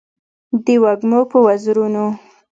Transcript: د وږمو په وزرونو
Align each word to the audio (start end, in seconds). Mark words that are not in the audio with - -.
د 0.65 0.67
وږمو 0.83 1.19
په 1.31 1.37
وزرونو 1.45 2.05